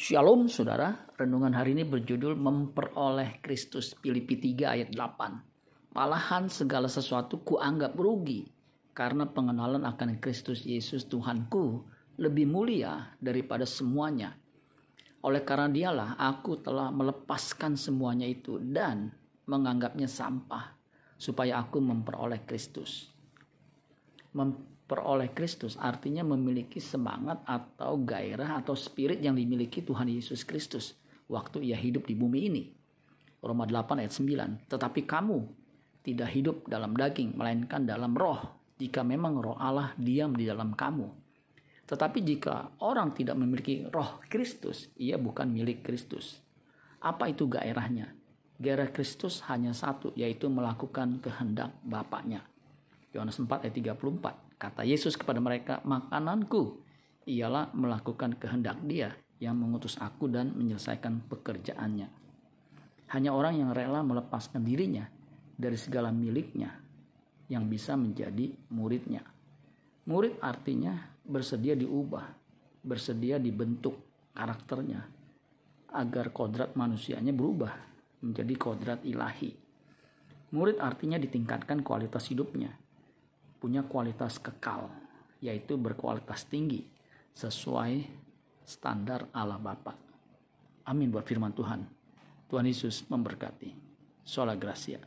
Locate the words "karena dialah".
15.44-16.16